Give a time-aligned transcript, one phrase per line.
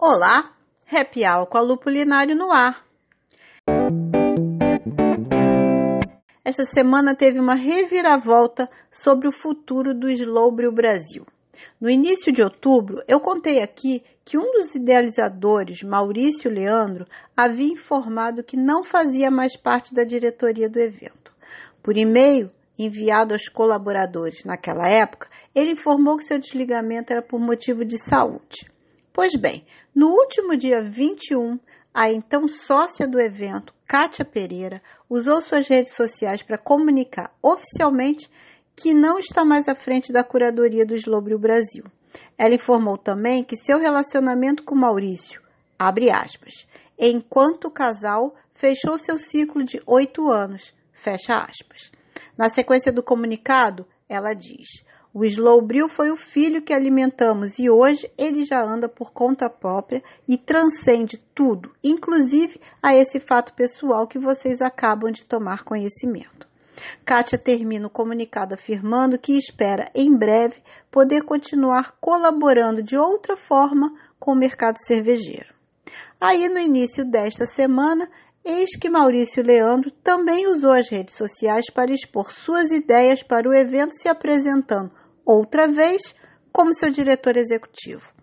[0.00, 0.52] Olá,
[0.88, 2.86] Happy Hour com a Lupulinário no ar.
[6.44, 11.26] Esta semana teve uma reviravolta sobre o futuro do Slowbrio Brasil.
[11.80, 17.04] No início de outubro, eu contei aqui que um dos idealizadores, Maurício Leandro,
[17.36, 21.34] havia informado que não fazia mais parte da diretoria do evento.
[21.82, 27.84] Por e-mail enviado aos colaboradores naquela época, ele informou que seu desligamento era por motivo
[27.84, 28.77] de saúde.
[29.18, 31.58] Pois bem, no último dia 21,
[31.92, 38.30] a então sócia do evento, Kátia Pereira, usou suas redes sociais para comunicar oficialmente
[38.76, 41.82] que não está mais à frente da curadoria do Slowbrio Brasil.
[42.38, 45.42] Ela informou também que seu relacionamento com Maurício,
[45.76, 51.90] abre aspas, enquanto casal, fechou seu ciclo de oito anos, fecha aspas.
[52.36, 54.84] Na sequência do comunicado, ela diz:
[55.18, 60.00] o Slowbril foi o filho que alimentamos e hoje ele já anda por conta própria
[60.28, 66.46] e transcende tudo, inclusive a esse fato pessoal que vocês acabam de tomar conhecimento.
[67.04, 73.92] Kátia termina o comunicado afirmando que espera em breve poder continuar colaborando de outra forma
[74.20, 75.52] com o mercado cervejeiro.
[76.20, 78.08] Aí, no início desta semana,
[78.44, 83.52] eis que Maurício Leandro também usou as redes sociais para expor suas ideias para o
[83.52, 84.92] evento, se apresentando
[85.28, 86.14] outra vez
[86.50, 88.14] como seu diretor executivo.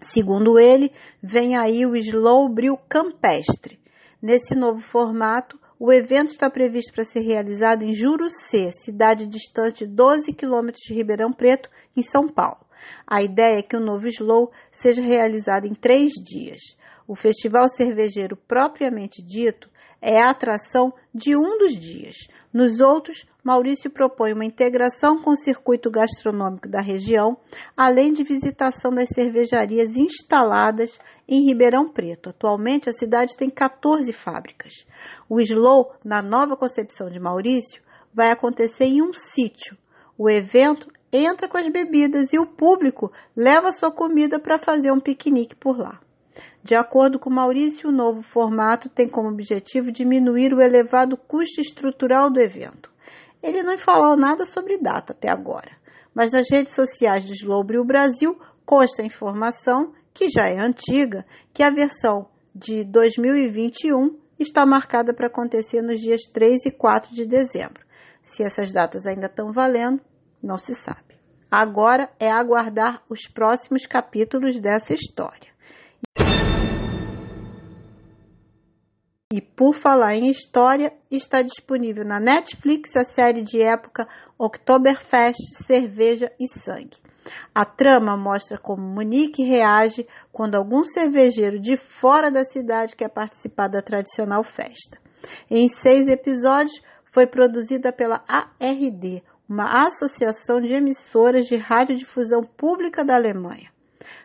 [0.00, 0.90] Segundo ele,
[1.22, 3.78] vem aí o Slow Bril Campestre.
[4.20, 10.32] Nesse novo formato, o evento está previsto para ser realizado em Jurucê, cidade distante 12
[10.32, 12.64] quilômetros de Ribeirão Preto, em São Paulo.
[13.06, 16.60] A ideia é que o novo Slow seja realizado em três dias.
[17.06, 19.68] O festival cervejeiro propriamente dito
[20.02, 22.16] é a atração de um dos dias.
[22.52, 27.36] Nos outros, Maurício propõe uma integração com o circuito gastronômico da região,
[27.76, 32.30] além de visitação das cervejarias instaladas em Ribeirão Preto.
[32.30, 34.72] Atualmente, a cidade tem 14 fábricas.
[35.28, 37.80] O Slow, na nova concepção de Maurício,
[38.12, 39.76] vai acontecer em um sítio.
[40.18, 45.00] O evento entra com as bebidas e o público leva sua comida para fazer um
[45.00, 46.00] piquenique por lá.
[46.64, 52.30] De acordo com Maurício, o novo formato tem como objetivo diminuir o elevado custo estrutural
[52.30, 52.90] do evento.
[53.42, 55.72] Ele não falou nada sobre data até agora,
[56.14, 61.64] mas nas redes sociais do Slowbrio Brasil consta a informação, que já é antiga, que
[61.64, 67.84] a versão de 2021 está marcada para acontecer nos dias 3 e 4 de dezembro.
[68.22, 70.00] Se essas datas ainda estão valendo,
[70.40, 71.18] não se sabe.
[71.50, 75.51] Agora é aguardar os próximos capítulos dessa história.
[79.54, 84.08] Por falar em história, está disponível na Netflix a série de época
[84.38, 86.96] Oktoberfest, Cerveja e Sangue.
[87.54, 93.68] A trama mostra como Monique reage quando algum cervejeiro de fora da cidade quer participar
[93.68, 94.98] da tradicional festa.
[95.50, 96.80] Em seis episódios,
[97.12, 103.70] foi produzida pela ARD, uma associação de emissoras de radiodifusão pública da Alemanha.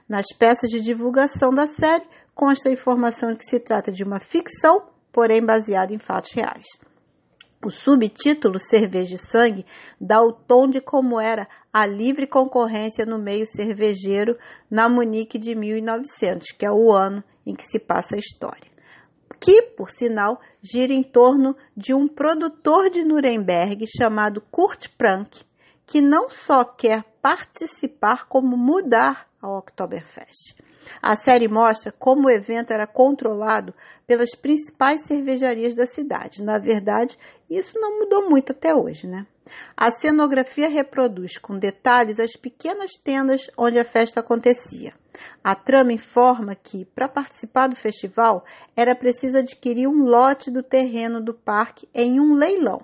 [0.08, 4.20] Nas peças de divulgação da série consta a informação de que se trata de uma
[4.20, 6.68] ficção porém baseado em fatos reais.
[7.66, 9.66] O subtítulo Cerveja e Sangue
[10.00, 14.38] dá o tom de como era a livre concorrência no meio cervejeiro
[14.70, 18.70] na Munique de 1900, que é o ano em que se passa a história.
[19.40, 25.42] Que, por sinal, gira em torno de um produtor de Nuremberg chamado Kurt Prank,
[25.88, 30.56] que não só quer participar, como mudar ao Oktoberfest.
[31.02, 33.74] A série mostra como o evento era controlado
[34.06, 36.44] pelas principais cervejarias da cidade.
[36.44, 37.18] Na verdade,
[37.50, 39.26] isso não mudou muito até hoje, né?
[39.76, 44.94] A cenografia reproduz com detalhes as pequenas tendas onde a festa acontecia.
[45.44, 48.44] A trama informa que, para participar do festival,
[48.76, 52.82] era preciso adquirir um lote do terreno do parque em um leilão,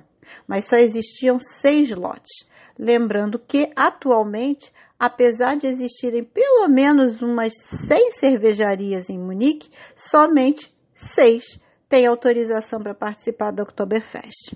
[0.48, 2.48] mas só existiam seis lotes.
[2.78, 7.52] Lembrando que, atualmente, apesar de existirem pelo menos umas
[7.88, 11.60] seis cervejarias em Munique, somente seis
[11.90, 14.56] têm autorização para participar do Oktoberfest.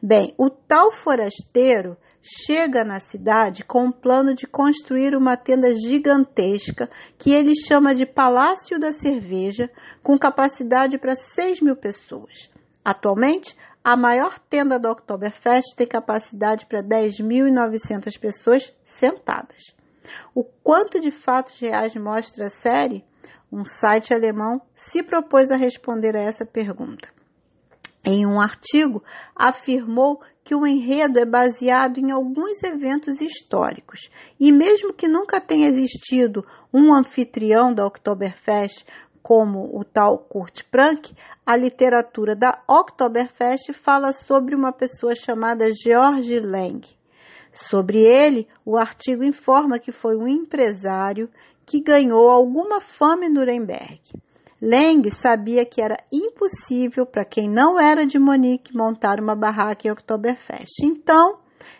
[0.00, 6.88] Bem, o tal forasteiro chega na cidade com um plano de construir uma tenda gigantesca
[7.18, 9.68] que ele chama de Palácio da Cerveja,
[10.00, 12.48] com capacidade para 6 mil pessoas.
[12.84, 19.76] Atualmente, a maior tenda do Oktoberfest tem capacidade para 10.900 pessoas sentadas.
[20.34, 23.04] O quanto de fatos reais mostra a série?
[23.50, 27.08] Um site alemão se propôs a responder a essa pergunta.
[28.04, 29.02] Em um artigo,
[29.34, 34.08] afirmou que o enredo é baseado em alguns eventos históricos.
[34.40, 38.86] E mesmo que nunca tenha existido um anfitrião da Oktoberfest
[39.22, 41.14] como o tal Kurt Frank,
[41.44, 46.80] a literatura da Oktoberfest fala sobre uma pessoa chamada George Lang.
[47.52, 51.28] Sobre ele, o artigo informa que foi um empresário
[51.64, 54.00] que ganhou alguma fama em Nuremberg.
[54.60, 59.90] Leng sabia que era impossível para quem não era de Monique montar uma barraca em
[59.90, 60.82] Oktoberfest.
[60.82, 61.38] Então,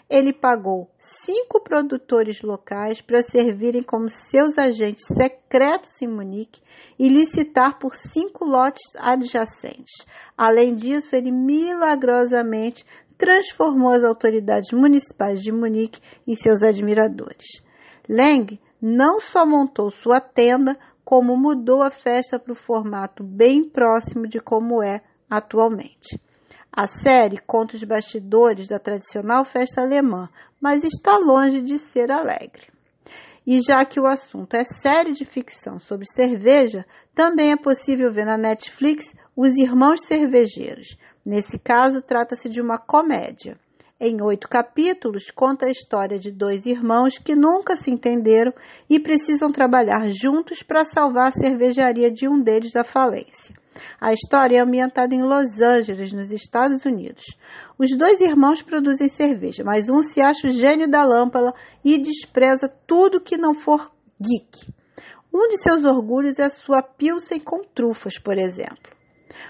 [0.09, 6.63] ele pagou cinco produtores locais para servirem como seus agentes secretos em Munique
[6.99, 10.07] e licitar por cinco lotes adjacentes.
[10.37, 12.87] Além disso, ele milagrosamente
[13.19, 17.61] transformou as autoridades municipais de Munique em seus admiradores.
[18.09, 24.29] Leng não só montou sua tenda, como mudou a festa para o formato bem próximo
[24.29, 26.21] de como é atualmente.
[26.71, 30.29] A série conta os bastidores da tradicional festa alemã,
[30.61, 32.69] mas está longe de ser alegre.
[33.47, 38.27] E já que o assunto é série de ficção sobre cerveja, também é possível ver
[38.27, 40.97] na Netflix Os Irmãos Cervejeiros.
[41.29, 43.59] Nesse caso, trata-se de uma comédia.
[44.01, 48.51] Em oito capítulos, conta a história de dois irmãos que nunca se entenderam
[48.89, 53.55] e precisam trabalhar juntos para salvar a cervejaria de um deles da falência.
[54.01, 57.25] A história é ambientada em Los Angeles, nos Estados Unidos.
[57.79, 61.53] Os dois irmãos produzem cerveja, mas um se acha o gênio da lâmpada
[61.85, 64.73] e despreza tudo que não for geek.
[65.31, 68.97] Um de seus orgulhos é a sua pilsen com trufas, por exemplo.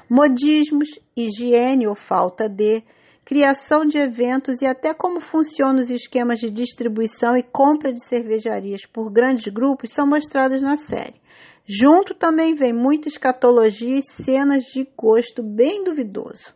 [0.09, 2.83] Modismos, higiene ou falta de,
[3.29, 8.87] criação de eventos e até como funcionam os esquemas de distribuição e compra de cervejarias
[8.87, 11.21] por grandes grupos são mostrados na série.
[11.67, 16.55] Junto também vem muita escatologia e cenas de gosto bem duvidoso.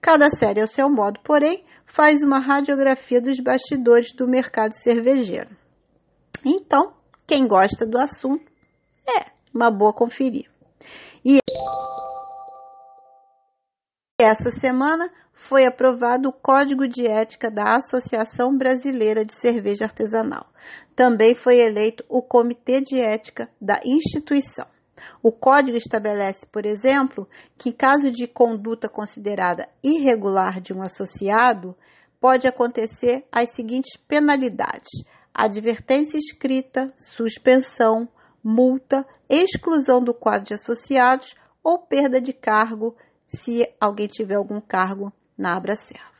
[0.00, 5.50] Cada série, ao seu modo, porém, faz uma radiografia dos bastidores do mercado cervejeiro.
[6.44, 6.92] Então,
[7.26, 8.44] quem gosta do assunto,
[9.04, 10.48] é uma boa conferir.
[11.24, 11.38] E
[14.22, 20.46] essa semana foi aprovado o Código de Ética da Associação Brasileira de Cerveja Artesanal.
[20.94, 24.66] Também foi eleito o Comitê de Ética da instituição.
[25.20, 27.28] O código estabelece, por exemplo,
[27.58, 31.76] que em caso de conduta considerada irregular de um associado,
[32.20, 34.90] pode acontecer as seguintes penalidades:
[35.34, 38.08] advertência escrita, suspensão,
[38.42, 42.94] multa, exclusão do quadro de associados ou perda de cargo
[43.34, 46.14] se alguém tiver algum cargo na Abracerva.